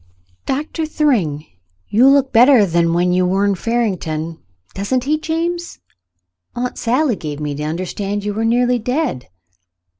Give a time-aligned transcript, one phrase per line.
[0.01, 1.45] "\\Tiy, Doctor Thryng,
[1.87, 4.39] you look better than when you were in Farington!
[4.73, 5.77] Doesn't he, James?
[6.55, 9.27] Aunt Sally gave me to understand you were nearly dead."